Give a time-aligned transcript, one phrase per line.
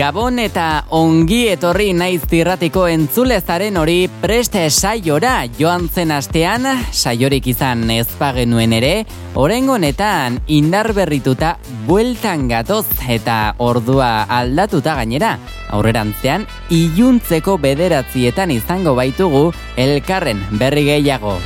[0.00, 7.84] Gabon eta ongi etorri naiz tirratiko entzulezaren hori preste saiora joan zen astean, saiorik izan
[7.92, 8.94] ezpagenuen ere,
[9.36, 11.52] orengo honetan indar berrituta
[11.84, 15.36] bueltan gatoz eta ordua aldatuta gainera.
[15.68, 21.36] Aurrerantzean, iluntzeko bederatzietan izango baitugu elkarren berri gehiago.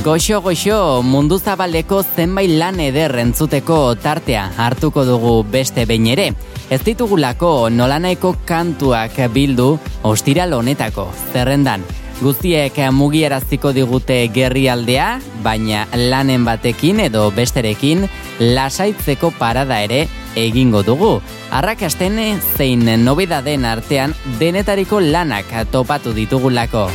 [0.00, 6.30] Goxo goxo mundu zabaleko zenbait lan eder entzuteko tartea hartuko dugu beste behin ere.
[6.72, 9.74] Ez ditugulako nolanaiko kantuak bildu
[10.08, 11.84] ostiral honetako zerrendan.
[12.22, 18.08] Guztiek mugieraziko digute gerrialdea, baina lanen batekin edo besterekin
[18.40, 21.18] lasaitzeko parada ere egingo dugu.
[21.52, 26.88] Arrakasten zein nobedaden artean denetariko lanak topatu ditugulako.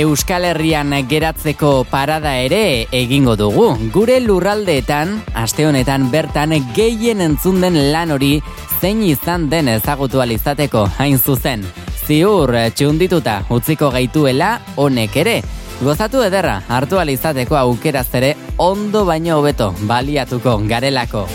[0.00, 3.66] Euskal Herrian geratzeko parada ere egingo dugu.
[3.92, 8.38] Gure lurraldeetan, aste honetan bertan gehien entzunden lan hori
[8.80, 11.66] zein izan den ezagutu alizateko hain zuzen.
[12.06, 15.36] Ziur txundituta utziko gaituela honek ere.
[15.84, 21.28] Gozatu ederra hartu alizateko aukeraz ere ondo baino hobeto baliatuko garelako.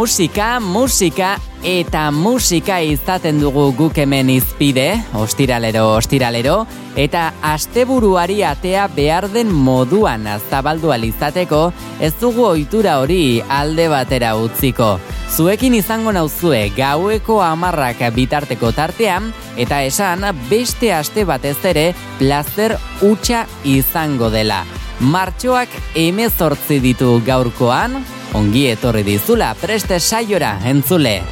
[0.00, 6.54] Musika, musika eta musika izaten dugu guk hemen izpide, ostiralero, ostiralero,
[6.96, 11.66] eta asteburuari atea behar den moduan zabaldu alizateko,
[12.00, 14.94] ez dugu ohitura hori alde batera utziko.
[15.36, 21.90] Zuekin izango nauzue gaueko amarrak bitarteko tartean, eta esan beste aste batez ere
[22.22, 24.62] plazer utxa izango dela.
[25.00, 28.00] Martxoak emezortzi ditu gaurkoan,
[28.32, 31.22] ongi etorri dizula preste saiora entzule.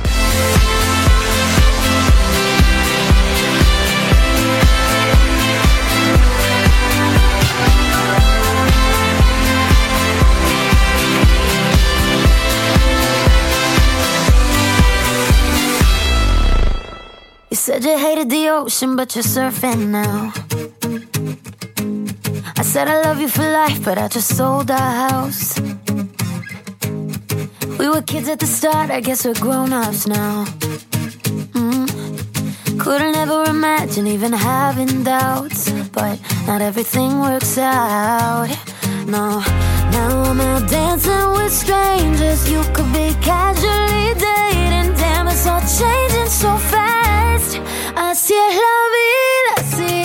[17.69, 20.33] Said you hated the ocean, but you're surfing now.
[22.57, 25.68] I said I love you for life, but I just sold our house.
[27.79, 30.45] We were kids at the start, I guess we're grown ups now.
[31.55, 32.79] Mm.
[32.79, 38.49] Couldn't ever imagine even having doubts, but not everything works out.
[39.07, 39.41] No,
[39.93, 42.51] now I'm out dancing with strangers.
[42.51, 47.61] You could be casually dating, damn, it's all changing so fast.
[47.95, 50.03] Así es la vida, sí,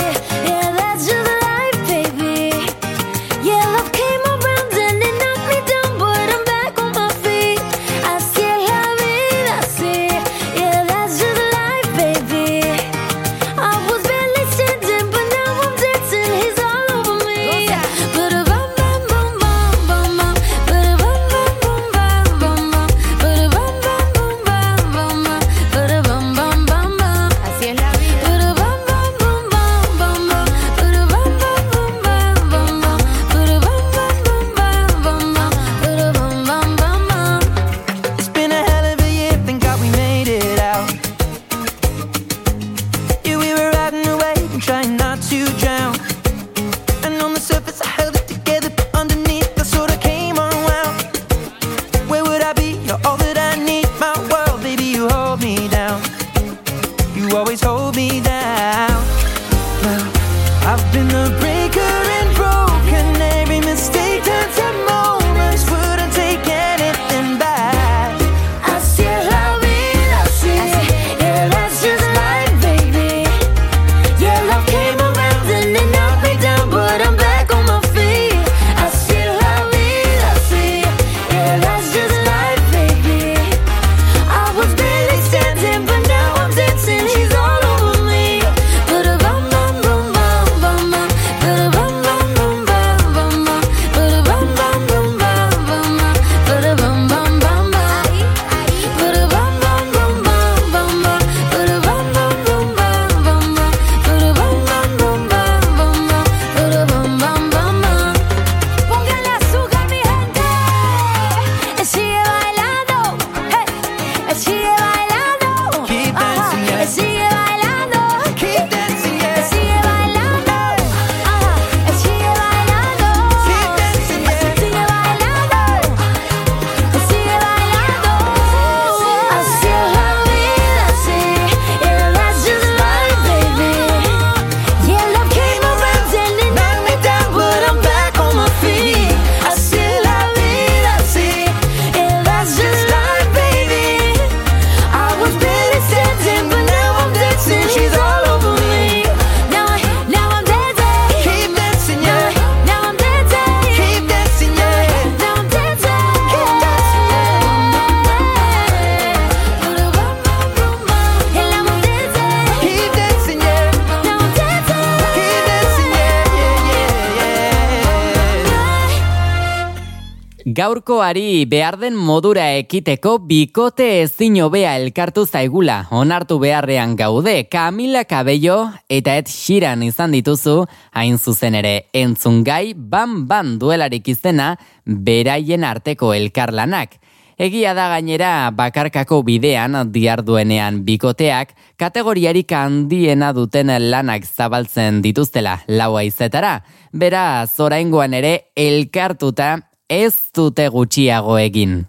[170.54, 178.58] Gaurkoari behar den modura ekiteko bikote ezin hobea elkartu zaigula onartu beharrean gaude Camila Cabello
[178.98, 180.58] eta Ed Sheeran izan dituzu
[180.92, 181.74] hain zuzen ere
[182.04, 184.52] entzungai ban ban duelarik izena
[184.86, 187.00] beraien arteko elkarlanak.
[187.40, 196.60] Egia da gainera bakarkako bidean diarduenean bikoteak kategoriarik handiena duten lanak zabaltzen dituztela laua izetara.
[196.94, 199.56] Bera, zoraingoan ere elkartuta
[199.94, 201.84] ez dute gutxiago egin.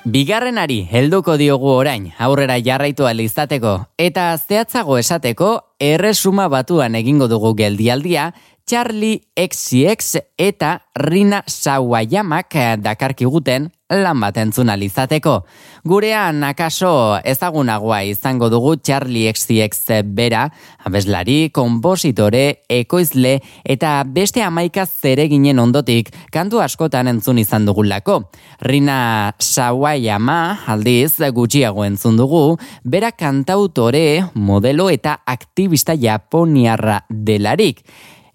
[0.07, 8.31] Bigarrenari helduko diogu orain, aurrera jarraitu izateko eta zehatzago esateko erresuma batuan egingo dugu geldialdia
[8.67, 12.51] Charlie XCX eta Rina Sawayamak
[12.83, 15.45] dakarkiguten lan bat entzun alizateko.
[15.87, 20.49] Gurean akaso ezagunagoa izango dugu Charlie XCX bera,
[20.83, 28.19] abeslari, kompositore, ekoizle eta beste amaika zereginen ondotik kantu askotan entzun izan dugulako.
[28.67, 37.85] Rina Sawayama aldiz gutxiago entzun dugu, bera kantautore, modelo eta aktivista japoniarra delarik.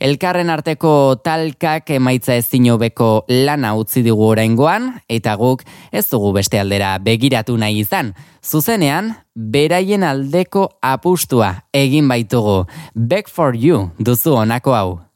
[0.03, 3.11] Elkarren arteko talkak emaitza ez zinobeko
[3.47, 5.63] lana utzi dugu oraingoan eta guk
[5.95, 8.11] ez dugu beste aldera begiratu nahi izan.
[8.43, 11.53] Zuzenean, beraien aldeko apustua
[11.85, 12.65] egin baitugu.
[12.97, 15.12] Back for you duzu honako hau.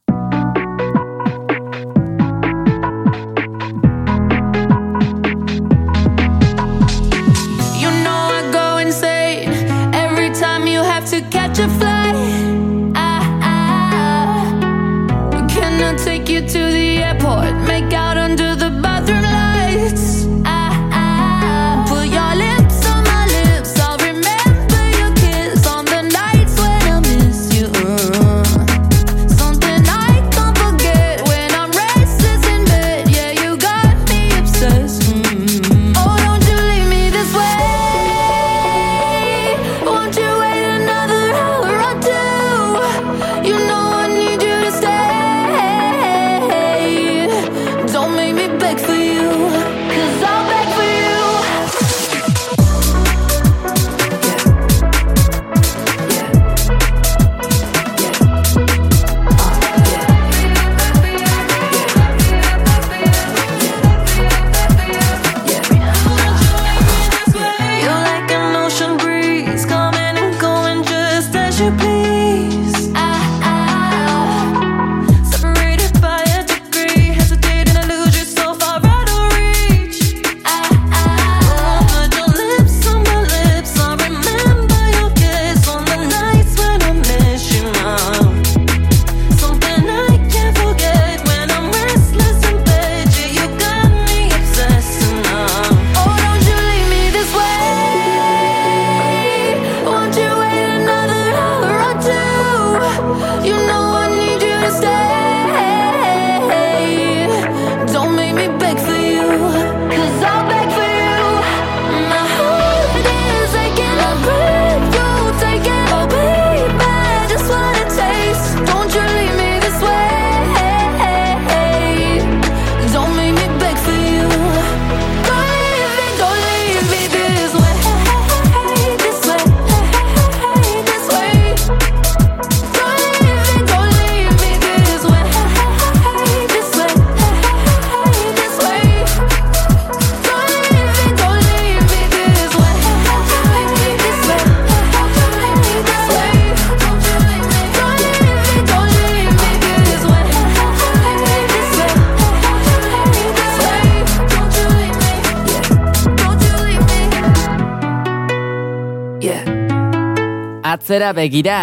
[160.87, 161.55] Atzera begira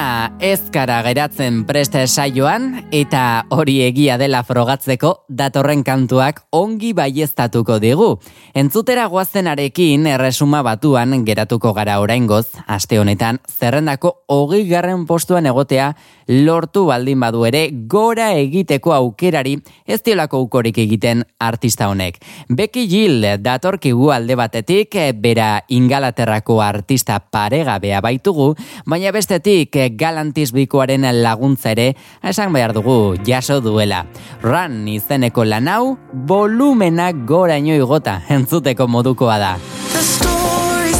[0.45, 8.11] ezkara geratzen preste saioan eta hori egia dela frogatzeko datorren kantuak ongi baiestatuko digu.
[8.53, 15.95] Entzutera guazenarekin erresuma batuan geratuko gara oraingoz, aste honetan zerrendako hogei garren postuan egotea
[16.29, 22.19] lortu baldin badu ere gora egiteko aukerari ez diolako ukorik egiten artista honek.
[22.49, 28.55] Becky Gill datorkigu alde batetik, bera ingalaterrako artista paregabea baitugu,
[28.87, 34.05] baina bestetik galantiz bikoaren laguntza ere esan behar dugu jaso duela.
[34.43, 39.57] Run izeneko lanau volumena gora ino igota entzuteko modukoa da.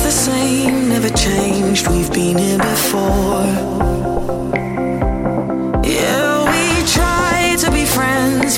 [0.05, 4.64] The never changed, we've been here before.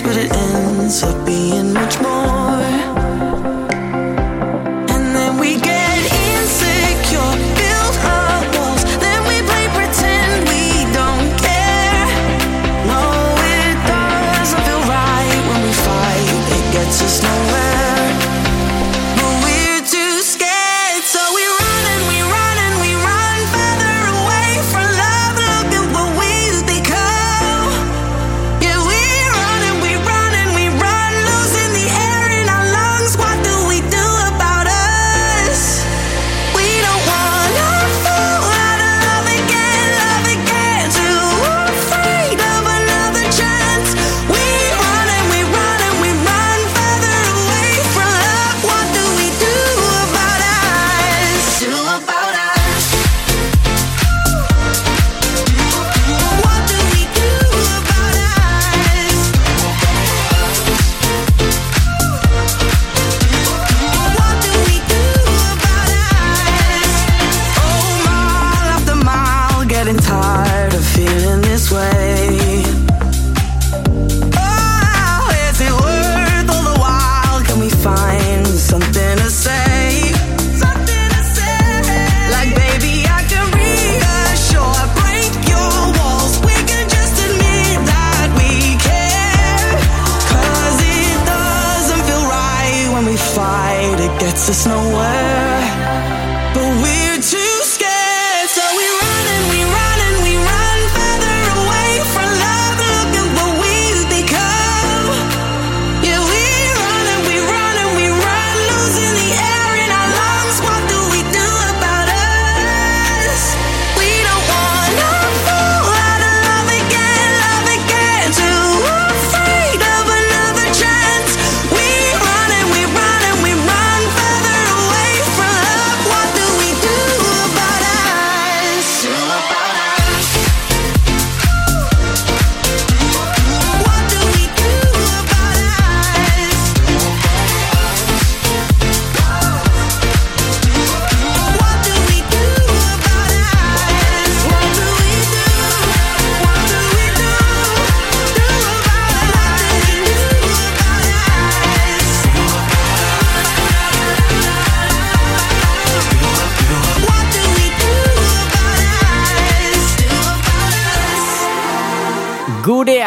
[0.07, 2.36] But it ends up being much more.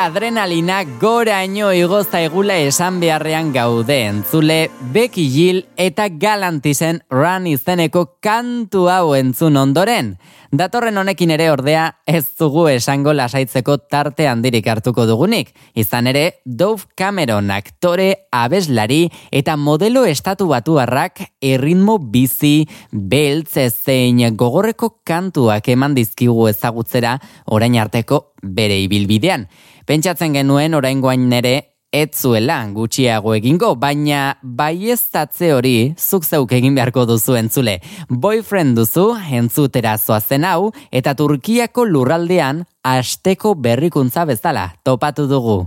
[0.09, 8.87] Adrenalina goraino igoza egula esan beharrean gaude entzule Becky Gill eta Galantizen Run izeneko kantu
[8.89, 10.15] hau entzun ondoren.
[10.49, 15.51] Datorren honekin ere ordea ez dugu esango lasaitzeko tarte handirik hartuko dugunik.
[15.77, 24.95] Izan ere, Dove Cameron aktore, abeslari eta modelo estatu batuarrak erritmo bizi, beltz zein gogorreko
[25.05, 29.45] kantuak eman dizkigu ezagutzera orain arteko bere ibilbidean.
[29.89, 31.51] Pentsatzen genuen oraingoain nere
[31.89, 37.79] ez zuela gutxiago egingo, baina baiestatze hori zuk zeuk egin beharko duzu entzule.
[38.05, 39.07] Boyfriend duzu
[39.39, 45.57] entzutera zoazen hau eta Turkiako lurraldean asteko berrikuntza bezala topatu dugu.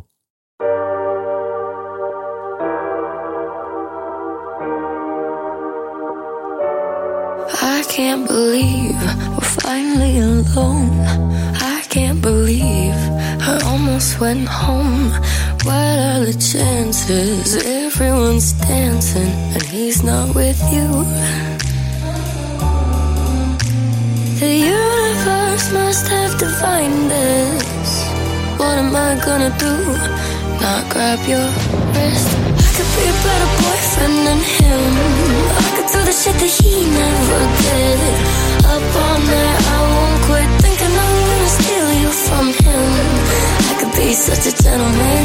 [7.60, 9.02] I can't believe
[9.34, 10.94] we're finally alone.
[11.58, 12.96] I can't believe
[13.50, 15.10] I almost went home.
[15.68, 17.62] What are the chances?
[17.66, 20.88] Everyone's dancing and he's not with you.
[24.40, 27.90] The universe must have defined this.
[28.56, 29.74] What am I gonna do?
[30.64, 31.48] Not grab your
[31.92, 32.28] wrist.
[32.56, 34.82] I could be a better boyfriend than him.
[35.60, 38.00] I could do the shit that he never did.
[38.72, 40.62] Up all night, I won't quit
[42.32, 42.88] from him.
[43.70, 45.24] I could be such a gentleman.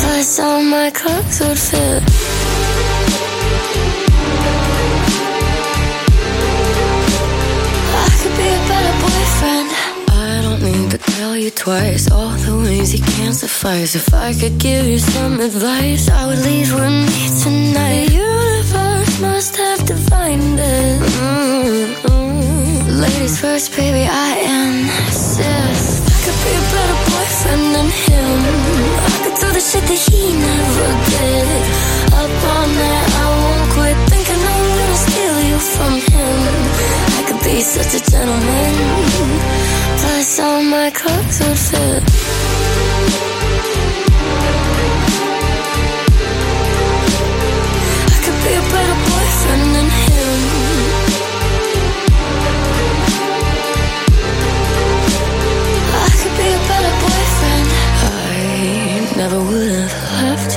[0.00, 2.02] Plus, all my clothes would fit.
[8.04, 9.68] I could be a better boyfriend.
[10.26, 13.94] I don't mean to tell you twice all the ways he can't suffice.
[13.94, 18.06] If I could give you some advice, I would leave with me tonight.
[18.08, 20.98] The universe must have divined it.
[21.00, 22.20] Mm -hmm.
[23.04, 25.09] Ladies first, baby, I am.
[26.40, 28.38] I could be a better boyfriend than him.
[29.04, 31.62] I could do the shit that he never did.
[32.16, 32.32] Up
[33.20, 36.38] I won't quit thinking I'm gonna steal you from him.
[37.18, 38.74] I could be such a gentleman.
[40.00, 42.02] Plus, all my would fit.
[48.14, 50.09] I could be a better boyfriend than him.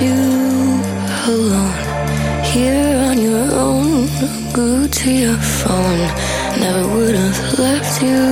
[0.03, 0.19] You
[1.33, 1.73] alone.
[2.53, 4.07] Here on your own,
[4.53, 6.01] glued to your phone.
[6.59, 8.23] Never would have left you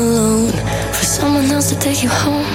[0.00, 0.52] alone
[0.96, 2.52] for someone else to take you home.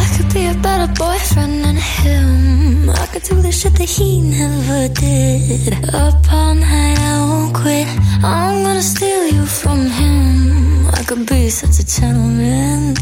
[0.00, 2.90] I could be a better boyfriend than him.
[2.90, 5.72] I could do the shit that he never did.
[5.94, 7.88] Up all night, I won't quit.
[8.22, 10.88] I'm gonna steal you from him.
[10.98, 12.94] I could be such a gentleman.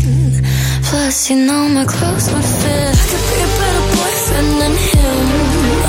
[0.88, 2.94] Plus, you know my clothes would fit.
[2.94, 5.24] I could be a better boyfriend than him.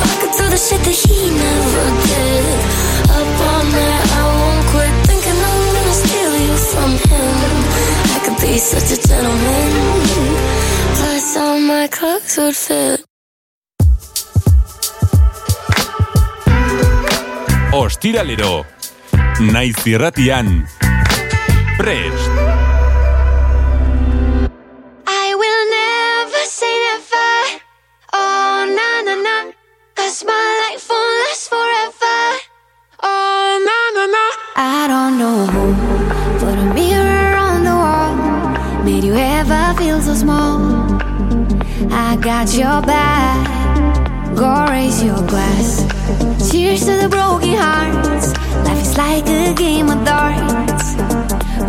[0.10, 2.58] I could do the shit that he never did.
[3.18, 7.36] Up all night, I won't quit thinking I'm gonna steal you from him.
[8.16, 9.72] I could be such a gentleman.
[10.98, 13.06] Plus, all my clothes would fit.
[17.72, 18.66] Ostiralero.
[19.54, 20.66] Naiz irratian.
[21.78, 22.37] Prest.
[42.22, 44.36] Got your back.
[44.36, 45.86] Go raise your glass.
[46.52, 48.34] Cheers to the broken hearts.
[48.66, 50.96] Life is like a game of darts.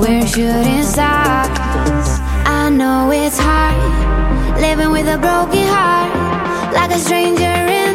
[0.01, 2.09] We're shooting stars.
[2.47, 3.99] I know it's hard
[4.61, 7.88] living with a broken heart, like a stranger in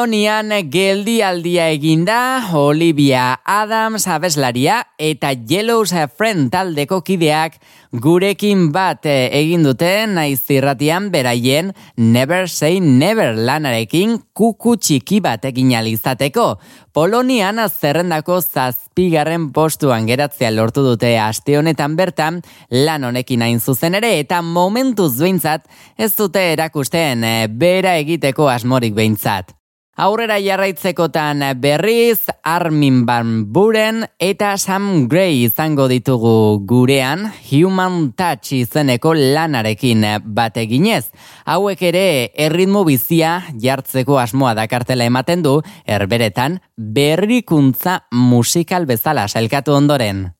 [0.00, 7.58] Polonian geldialdia eginda, Olivia Adams abeslaria eta Yellows Friend taldeko kideak
[7.92, 15.44] gurekin bat eh, egin dute naiz zirratian beraien Never Say Never lanarekin kuku txiki bat
[15.44, 16.56] egin alizateko.
[16.96, 22.40] Polonian zerrendako zazpigarren postuan geratzea lortu dute aste honetan bertan
[22.72, 28.96] lan honekin hain zuzen ere eta momentuz behintzat ez dute erakusten eh, bera egiteko asmorik
[28.96, 29.59] behintzat.
[30.00, 39.12] Aurrera jarraitzekotan berriz Armin Van Buren eta Sam Gray izango ditugu gurean Human Touch izeneko
[39.12, 41.10] lanarekin bat eginez.
[41.44, 50.30] Hauek ere erritmo bizia jartzeko asmoa dakartela ematen du erberetan berrikuntza musikal bezala sailkatu ondoren.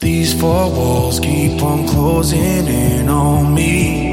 [0.00, 4.05] These four walls keep on closing in on me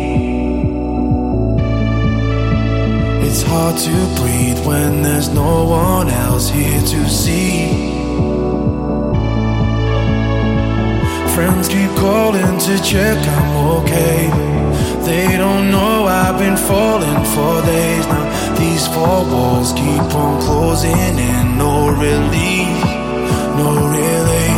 [3.35, 7.67] It's hard to breathe when there's no one else here to see.
[11.33, 14.29] Friends keep calling to check I'm okay.
[15.07, 18.55] They don't know I've been falling for days now.
[18.59, 22.85] These four walls keep on closing in, no relief,
[23.57, 24.52] no relief.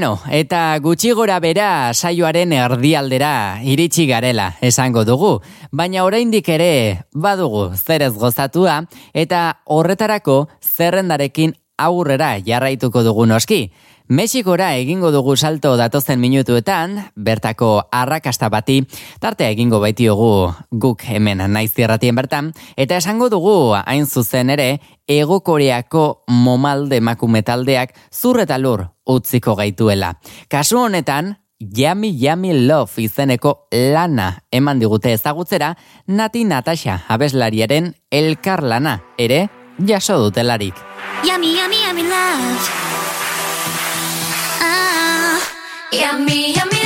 [0.00, 5.42] Beno, eta gutxi gora bera saioaren erdialdera iritsi garela esango dugu,
[5.76, 8.78] baina oraindik ere badugu zerez gozatua
[9.12, 13.60] eta horretarako zerrendarekin aurrera jarraituko dugu noski.
[14.10, 18.80] Mexikora egingo dugu salto datozen minutuetan, bertako arrakasta bati,
[19.22, 20.50] tartea egingo baitiogu
[20.82, 27.94] guk hemen naiz zierratien bertan, eta esango dugu hain zuzen ere, ego koreako momalde makumetaldeak
[28.10, 30.16] zurreta lur utziko gaituela.
[30.48, 35.76] Kasu honetan, Yami Yami Love izeneko lana eman digute ezagutzera,
[36.08, 39.44] Nati Natasha abeslariaren elkar lana, ere
[39.78, 40.74] jaso dutelarik.
[41.22, 42.89] Yami Yami Yami Love
[45.92, 46.79] Yummy, yummy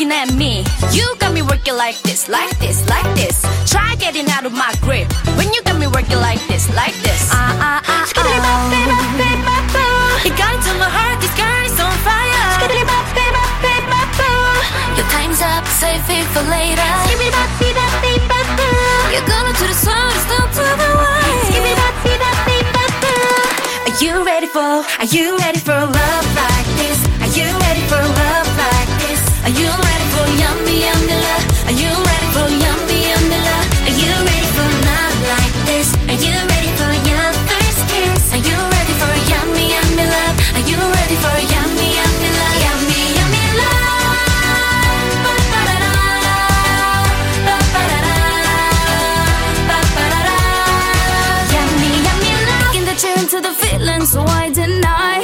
[0.00, 0.64] looking at me.
[0.92, 3.44] You got me working like this, like this, like this.
[3.70, 5.12] Try getting out of my grip.
[5.36, 7.28] When you got me working like this, like this.
[7.32, 10.24] Ah, ah, ah, Skiddly bop, bop, bop, bop, bop.
[10.24, 12.48] You got into my heart, this girl is on fire.
[12.56, 14.64] Skiddly bop, bop, bop, bop, bop.
[14.96, 16.90] Your time's up, save it for later.
[17.04, 19.04] Skiddly bop, bop, bop, bop, bop.
[19.12, 21.44] You're gonna to the sun, it's down to the wire.
[21.44, 23.52] Skiddly bop, bop, bop, bop, bop.
[23.84, 26.79] Are you ready for, are you ready for love like
[54.10, 55.22] so why deny?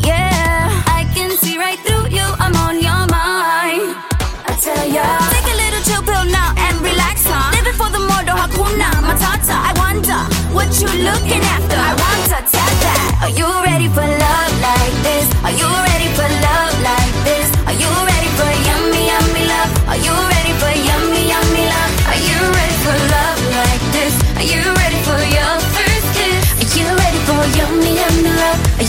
[0.00, 0.64] Yeah,
[0.98, 3.92] I can see right through you, I'm on your mind.
[4.48, 7.52] I tell ya, take a little chill pill now and relax, huh?
[7.52, 9.56] Living for the mortal hakuna matata.
[9.68, 10.20] I wonder
[10.56, 11.76] what you looking after.
[11.76, 13.18] I want to tell that.
[13.24, 13.71] Are you ready?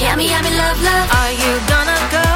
[0.00, 1.10] Yummy, yummy, love, love.
[1.12, 2.29] Are you gonna go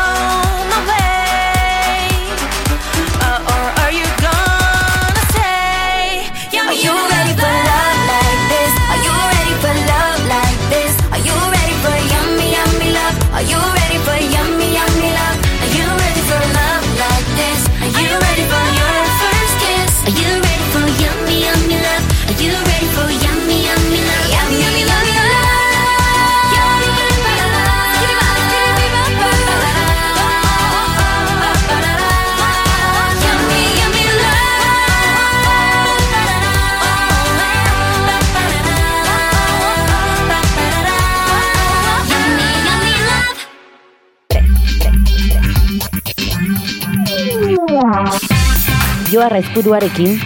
[49.15, 50.17] Joarra ezkuduarekin.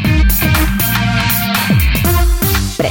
[2.77, 2.91] Pre.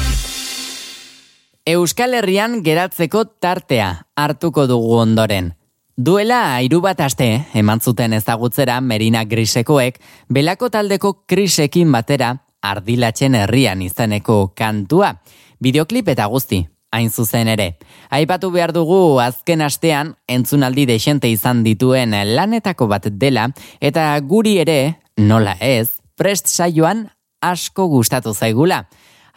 [1.65, 5.55] Euskal Herrian geratzeko tartea hartuko dugu ondoren.
[5.97, 9.97] Duela airu bat aste, eman zuten ezagutzera Merina Grisekoek,
[10.29, 15.15] belako taldeko krisekin batera ardilatzen herrian izeneko kantua.
[15.57, 16.61] Bideoklip eta guzti,
[16.93, 17.71] hain zuzen ere.
[18.13, 23.49] Aipatu behar dugu azken astean entzunaldi desente izan dituen lanetako bat dela,
[23.81, 24.79] eta guri ere,
[25.17, 27.07] nola ez, prest saioan
[27.41, 28.85] asko gustatu zaigula.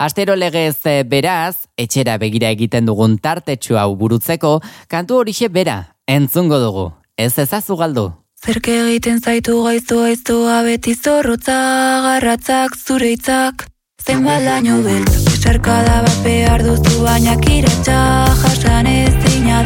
[0.00, 6.60] Astero legez eh, beraz, etxera begira egiten dugun tartetxu hau burutzeko, kantu horixe bera, entzungo
[6.62, 6.86] dugu.
[7.16, 8.08] Ez ezazu galdu.
[8.40, 11.58] Zerke egiten zaitu gaiztu gaiztua beti zorrotza
[12.06, 13.66] garratzak zure hitzak
[14.00, 17.98] Zenbat laino beltz, esarkada bat behar duzu baina kiratxa
[18.40, 19.12] jasan ez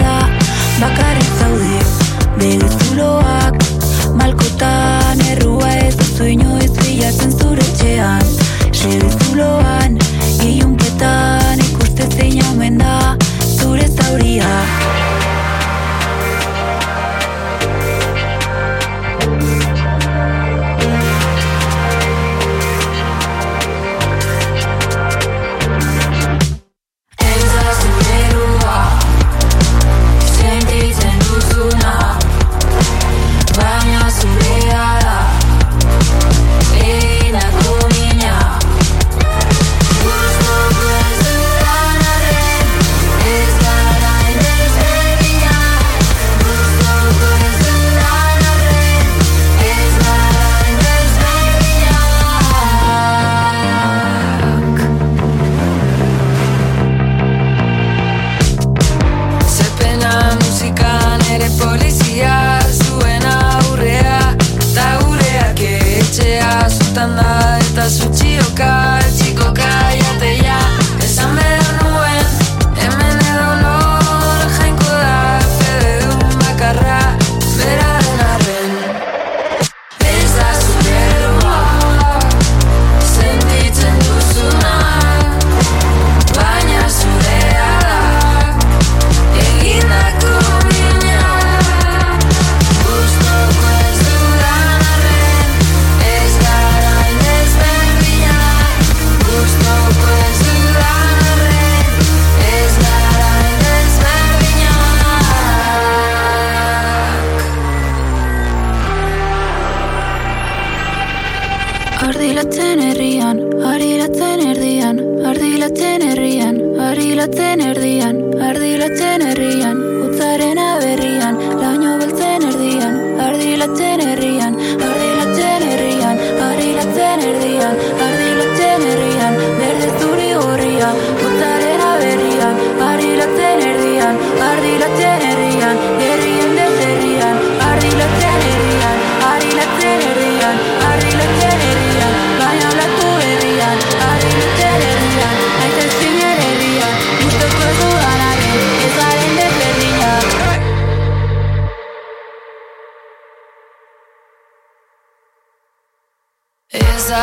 [0.02, 0.16] da
[0.80, 1.78] Bakarrik zaude,
[2.40, 3.62] bere zuloak
[4.18, 5.22] Malkotan
[6.14, 8.22] duzu inoiz bilatzen zure etxean.
[8.70, 9.98] Sebe zuloan,
[10.46, 13.16] ilunpetan ikuste zein omen da
[13.56, 15.03] zure zauriak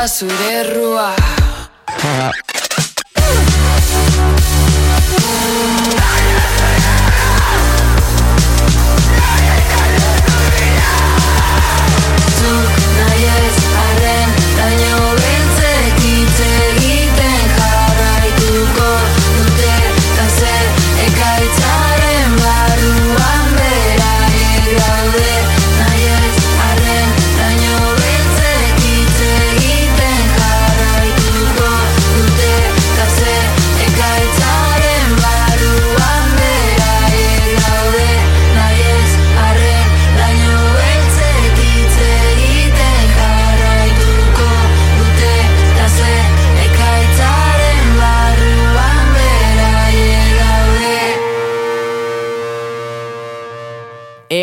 [0.02, 0.51] fácil de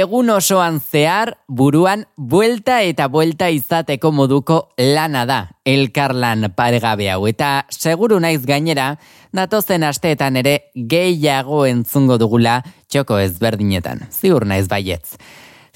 [0.09, 5.37] egun osoan zehar buruan buelta eta buelta izateko moduko lana da
[5.69, 7.27] elkarlan paregabe hau.
[7.29, 8.95] Eta seguru naiz gainera
[9.37, 14.07] datozen asteetan ere gehiago entzungo dugula txoko ezberdinetan.
[14.09, 15.19] Ziur naiz baietz.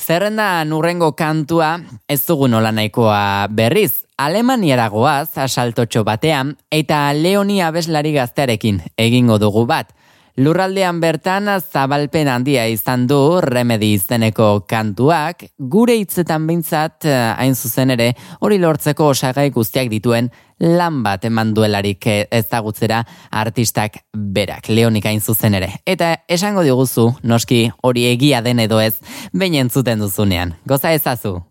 [0.01, 1.75] Zerrenda nurrengo kantua
[2.09, 9.66] ez dugu nola nahikoa berriz, Alemaniara goaz asaltotxo batean eta Leonia abeslari gaztearekin egingo dugu
[9.68, 9.92] bat.
[10.40, 17.92] Lurraldean bertan zabalpen handia izan du remedi izeneko kantuak, gure hitzetan bintzat eh, hain zuzen
[17.92, 20.31] ere hori lortzeko osagai guztiak dituen
[20.62, 25.73] lan bat eman duelarik ezagutzera artistak berak, leonik hain zuzen ere.
[25.85, 28.95] Eta esango diguzu, noski hori egia den edo ez,
[29.33, 30.57] baina entzuten duzunean.
[30.64, 31.42] Goza ezazu!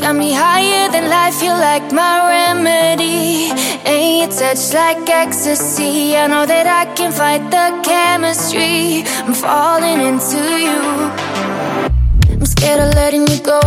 [0.00, 0.69] Got me than
[1.30, 3.50] life, you like my remedy.
[3.84, 6.16] And your touch like ecstasy.
[6.16, 9.04] I know that I can fight the chemistry.
[9.24, 10.80] I'm falling into you.
[12.32, 13.60] I'm scared of letting you go.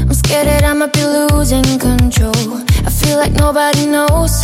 [0.00, 2.62] I'm scared that I might be losing control.
[2.86, 4.34] I feel like nobody knows.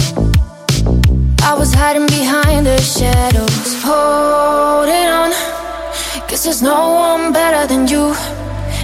[1.42, 3.82] I was hiding behind the shadows.
[3.82, 5.30] Holding on.
[6.28, 8.14] Cause there's no one better than you.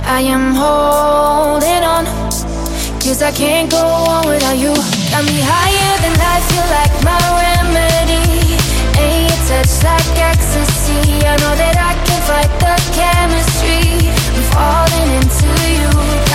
[0.05, 2.60] I am holding on
[3.01, 4.75] Cause I can't go on without you.
[5.11, 8.55] Got me higher than life, you like my remedy.
[9.01, 11.25] And your touch like ecstasy.
[11.25, 15.49] I know that I can fight the chemistry I'm falling into
[15.81, 16.30] you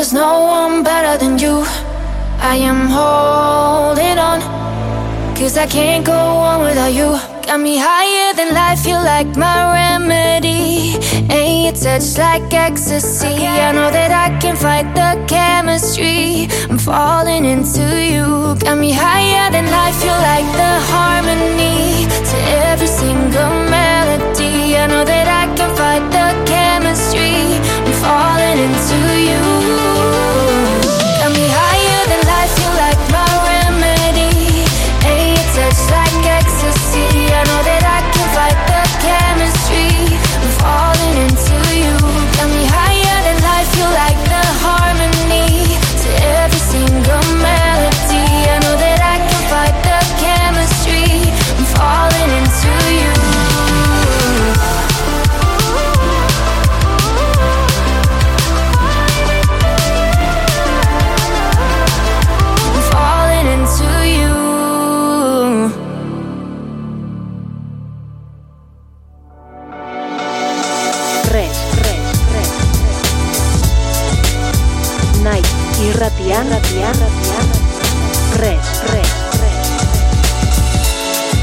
[0.00, 1.62] there's no one better than you.
[2.40, 4.40] I am holding on
[5.36, 7.10] Cause I can't go on without you.
[7.46, 10.96] Got me higher than life, you like my remedy.
[11.28, 13.44] And your touch like ecstasy.
[13.44, 16.48] I know that I can fight the chemistry.
[16.70, 18.56] I'm falling into you.
[18.64, 22.36] Got me higher than life, you like the harmony To
[22.68, 24.78] every single melody.
[24.80, 27.36] I know that I can fight the chemistry.
[27.84, 28.98] I'm falling into
[29.28, 29.69] you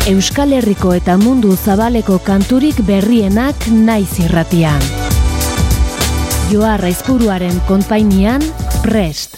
[0.08, 4.80] Euskal Herriko eta mundu zabaleko kanturik berrienak naiz irratian.
[6.47, 8.39] Joa Raizpuruaren konpainian,
[8.86, 9.36] prest.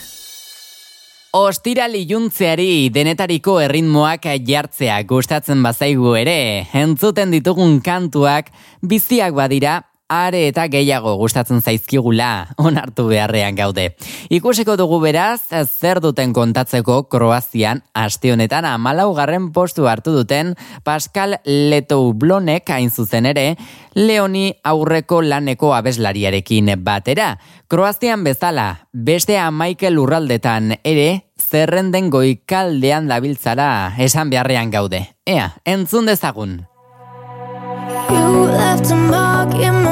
[1.34, 6.38] Ostira liuntzeari denetariko erritmoak jartzea gustatzen bazaigu ere,
[6.78, 8.53] entzuten ditugun kantuak
[8.86, 13.93] biziak badira, are eta gehiago gustatzen zaizkigula onartu beharrean gaude.
[14.34, 22.14] Ikusiko dugu beraz, zer duten kontatzeko Kroazian aste honetan amalaugarren postu hartu duten Pascal Letou
[22.14, 23.55] Blonek hain zuzen ere,
[23.95, 27.38] Leoni aurreko laneko abeslariarekin batera.
[27.70, 35.05] Kroazian bezala, beste Michael lurraldetan ere, zerrenden goikaldean dabiltzara esan beharrean gaude.
[35.26, 36.66] Ea, entzun dezagun.
[38.10, 39.89] You left a mark in my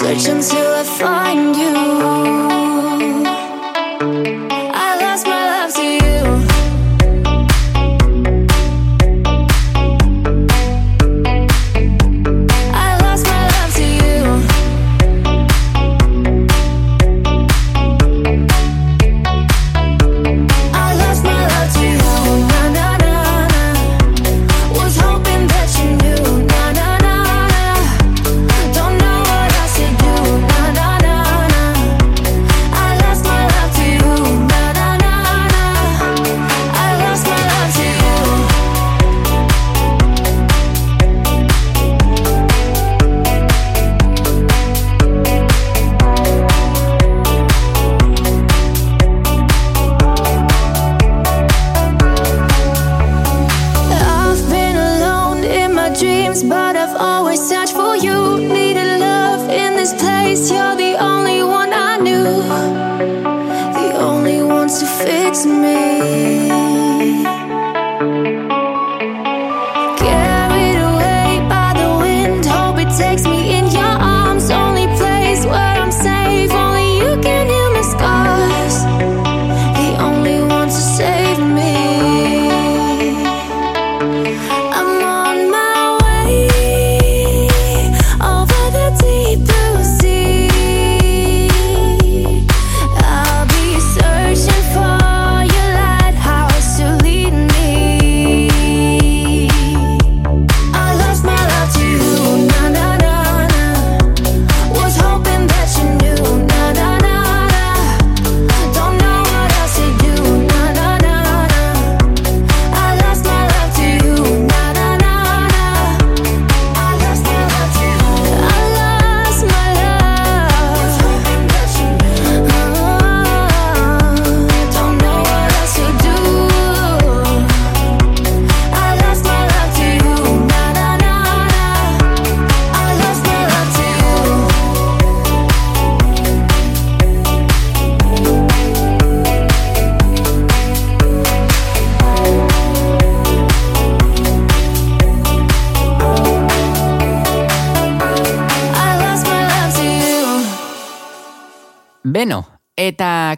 [0.00, 1.19] search until I find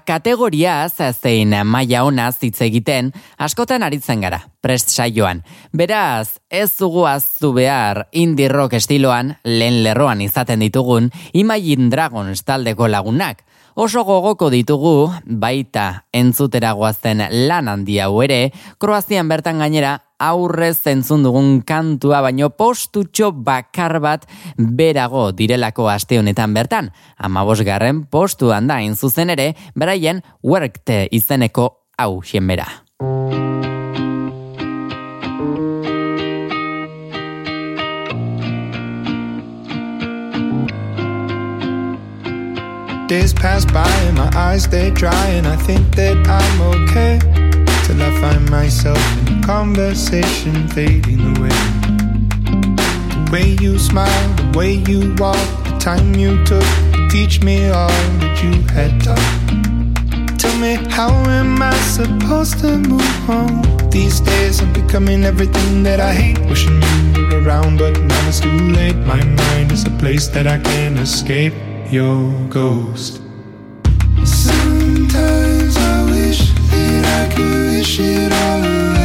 [0.07, 5.43] kategoria zein maila ona hitz egiten askotan aritzen gara, prest saioan.
[5.73, 12.89] Beraz, ez dugu aztu behar indie rock estiloan lehen lerroan izaten ditugun Imagine Dragons taldeko
[12.89, 13.45] lagunak.
[13.75, 21.61] Oso gogoko ditugu, baita entzuteragoazen lan handia hau ere, Kroazian bertan gainera aurrez zentzun dugun
[21.67, 26.93] kantua baino postutxo bakar bat berago direlako aste honetan bertan.
[27.19, 32.67] Amabos garren postuan da zuzen ere, beraien workte izeneko hau bera.
[43.09, 47.52] Days pass by and my eyes they dry and I think that I'm okay
[47.93, 51.57] till I find myself in conversation fading away.
[53.15, 56.65] The way you smile, the way you walk, the time you took
[56.95, 57.89] to teach me all
[58.21, 60.39] that you had taught.
[60.39, 63.63] Tell me, how am I supposed to move on?
[63.91, 66.39] These days I'm becoming everything that I hate.
[66.49, 66.81] Wishing
[67.15, 68.97] you were around, but now it's too late.
[68.97, 71.55] My mind is a place that I can't escape.
[71.91, 73.21] Your ghost.
[74.25, 75.42] Sometimes
[77.15, 79.02] I could wish it all away.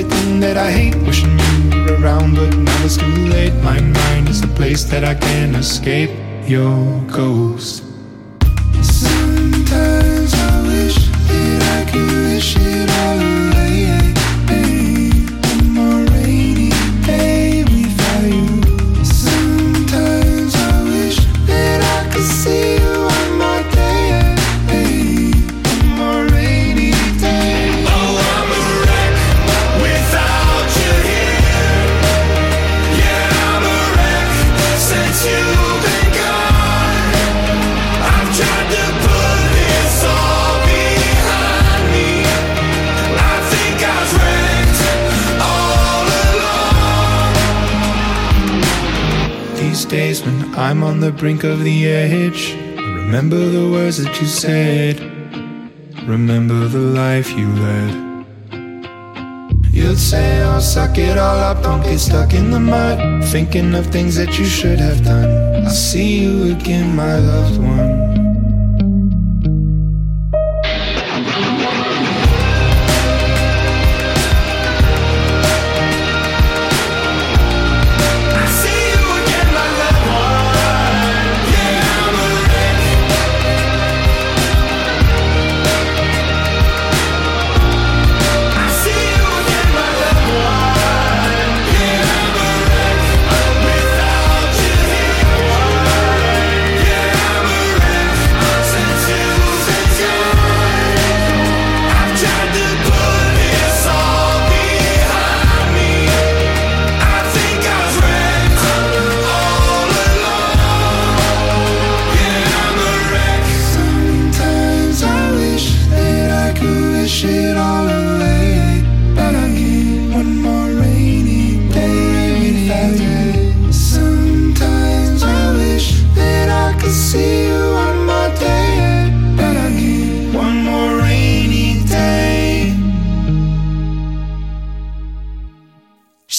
[0.00, 0.94] Everything that I hate.
[1.06, 3.54] Wishing you were around, but now it's too late.
[3.62, 6.10] My mind is a place that I can't escape.
[6.48, 7.89] Your ghost.
[51.10, 52.54] The brink of the edge.
[52.76, 55.00] Remember the words that you said.
[56.06, 57.92] Remember the life you led.
[59.72, 63.24] You'd say, I'll Oh, suck it all up, don't get stuck in the mud.
[63.24, 65.64] Thinking of things that you should have done.
[65.64, 68.09] I'll see you again, my loved one.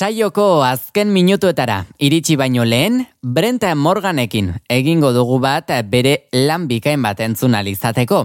[0.01, 7.19] Saioko azken minutuetara iritsi baino lehen, Brenta Morganekin egingo dugu bat bere lan bikain bat
[7.21, 8.23] entzun alizateko.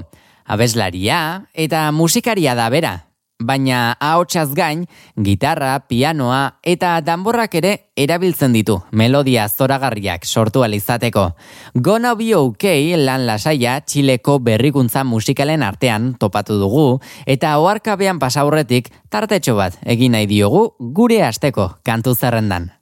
[0.48, 1.18] Abeslaria
[1.52, 2.94] eta musikaria da bera,
[3.38, 4.86] baina ahotsaz gain,
[5.22, 11.30] gitarra, pianoa eta danborrak ere erabiltzen ditu melodia zoragarriak sortu alizateko.
[11.74, 19.56] Gonna be okay lan lasaia Txileko berrikuntza musikalen artean topatu dugu eta oarkabean pasaurretik tartetxo
[19.56, 22.75] bat egin nahi diogu gure asteko kantu zerrendan.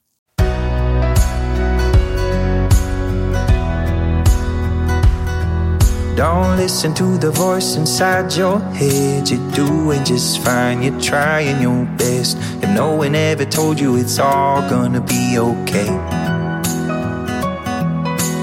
[6.17, 9.29] Don't listen to the voice inside your head.
[9.29, 12.37] You're doing just fine, you're trying your best.
[12.63, 15.91] If no one ever told you it's all gonna be okay.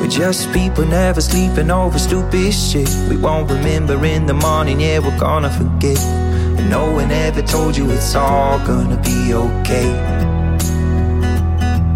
[0.01, 2.89] We're just people never sleeping over stupid shit.
[3.09, 5.97] We won't remember in the morning, yeah, we're gonna forget.
[5.97, 9.89] And no one ever told you it's all gonna be okay.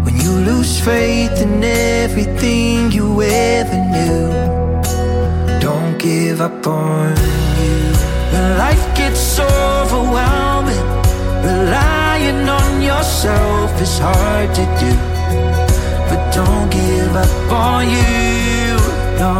[0.04, 4.65] When you lose faith in everything you ever knew
[6.06, 7.16] give up on
[7.60, 7.78] you.
[8.64, 10.86] Life gets overwhelming,
[11.50, 14.92] relying on yourself is hard to do.
[16.08, 18.76] But don't give up on you,
[19.22, 19.34] no.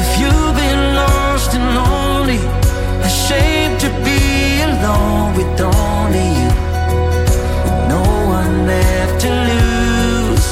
[0.00, 2.40] If you've been lost and lonely,
[3.10, 4.22] ashamed to be
[4.70, 6.52] alone with only you,
[7.64, 8.04] with no
[8.38, 10.48] one left to lose.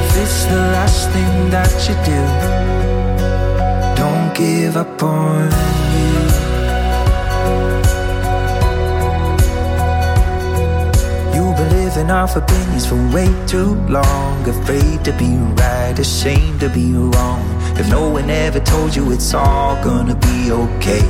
[0.00, 2.63] If it's the last thing that you do
[4.34, 5.44] give up on
[5.94, 6.12] you.
[11.34, 14.48] You've been living off opinions for way too long.
[14.48, 17.44] Afraid to be right, ashamed to be wrong.
[17.78, 21.06] If no one ever told you it's all gonna be okay.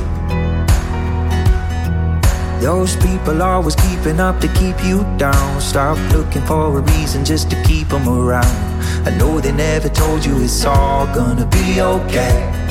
[2.61, 5.61] Those people always keeping up to keep you down.
[5.61, 8.55] Stop looking for a reason just to keep them around.
[9.07, 12.65] I know they never told you it's all gonna be okay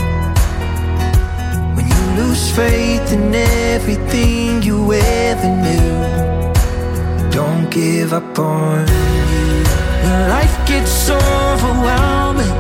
[2.55, 7.30] faith in everything you ever knew.
[7.30, 9.64] Don't give up on you.
[10.02, 12.55] When life gets overwhelming,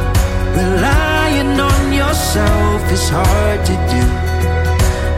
[0.58, 4.02] relying on yourself is hard to do.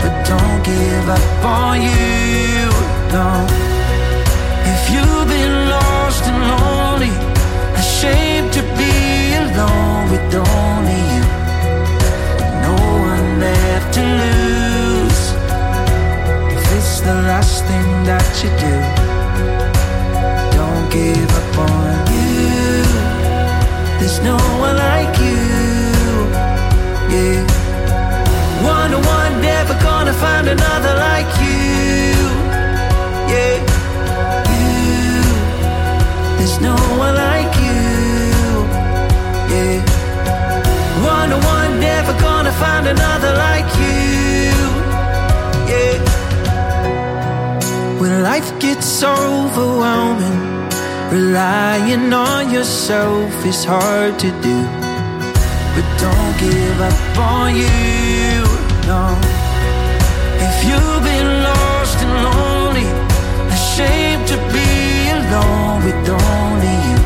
[0.03, 2.68] But don't give up on you.
[3.16, 3.31] No.
[4.72, 7.14] If you've been lost and lonely,
[7.83, 8.95] ashamed to be
[9.43, 11.24] alone with only you,
[12.66, 12.77] no
[13.12, 14.46] one left to lose
[17.07, 18.75] the last thing that you do.
[20.59, 22.83] Don't give up on you.
[23.99, 25.47] There's no one like you.
[27.15, 27.47] Yeah.
[28.75, 32.19] One to one, never gonna find another like you.
[33.35, 33.57] Yeah.
[34.53, 35.23] You.
[36.39, 37.87] There's no one like you.
[39.53, 39.79] Yeah.
[41.15, 44.36] One to one, never gonna find another like you.
[48.23, 50.71] Life gets overwhelming,
[51.12, 54.59] relying on yourself is hard to do.
[55.75, 58.41] But don't give up on you,
[58.89, 59.05] no.
[60.49, 62.89] If you've been lost and lonely,
[63.53, 66.99] ashamed to be alone with only you,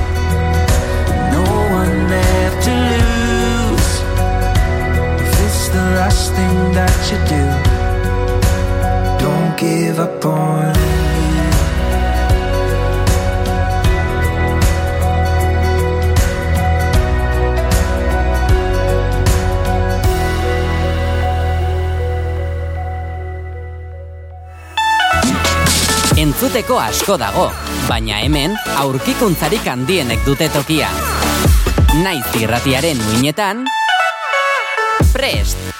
[1.34, 1.44] no
[1.80, 3.92] one left to lose.
[5.26, 7.80] If it's the last thing that you do
[9.20, 10.99] don't give up on
[26.40, 27.42] Entzuteko asko dago,
[27.84, 30.88] baina hemen aurkikuntzarik handienek dute tokia.
[32.00, 33.60] Naiz irratiaren muinetan,
[35.12, 35.79] prest!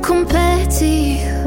[0.00, 1.38] Will to you.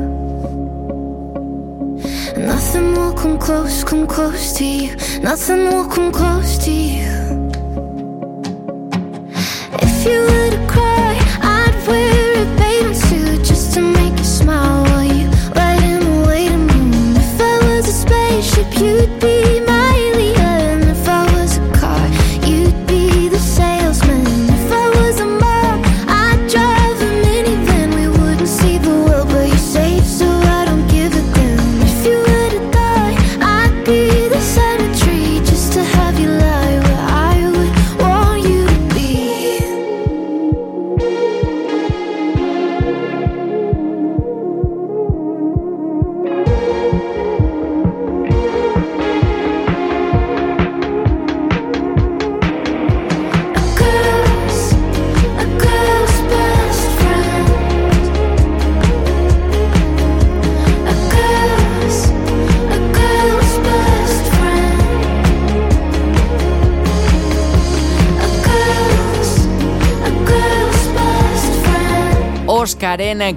[2.38, 4.96] Nothing will come close, come close to you.
[5.22, 7.52] Nothing will come close to you.
[9.82, 10.51] If you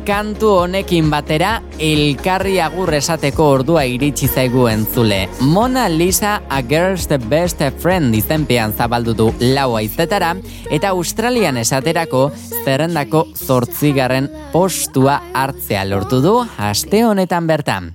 [0.07, 5.29] kantu honekin batera elkarri agur esateko ordua iritsi zaigu entzule.
[5.41, 10.33] Mona Lisa A Girl's the Best Friend izenpean zabaldu du lau aizetara
[10.71, 12.31] eta Australian esaterako
[12.65, 17.95] zerrendako zortzigarren postua hartzea lortu du aste honetan bertan.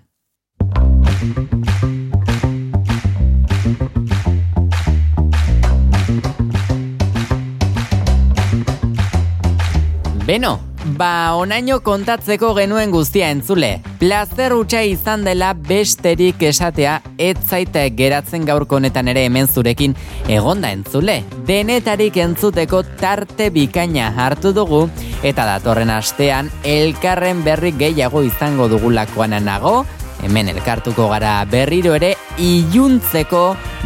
[10.30, 10.69] Beno,
[11.00, 13.70] ba onaino kontatzeko genuen guztia entzule.
[14.02, 19.96] Plazer utxa izan dela besterik esatea ez zaite geratzen gaurko honetan ere hemen zurekin
[20.28, 21.22] egonda entzule.
[21.48, 24.82] Denetarik entzuteko tarte bikaina hartu dugu
[25.24, 29.86] eta datorren astean elkarren berri gehiago izango dugulakoan nago,
[30.24, 33.46] hemen elkartuko gara berriro ere iluntzeko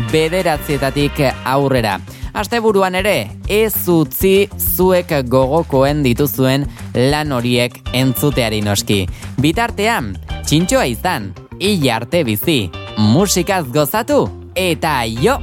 [0.09, 1.99] bederatzietatik aurrera.
[2.33, 6.65] Asteburuan ere, ez utzi zuek gogokoen dituzuen
[6.97, 9.03] lan horiek entzuteari noski.
[9.37, 11.29] Bitartean, txintxoa izan,
[11.61, 12.57] hil arte bizi,
[12.97, 14.25] musikaz gozatu,
[14.57, 15.37] eta jo!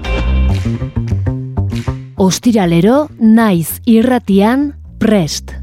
[2.20, 5.59] Ostiralero naiz irratian prest.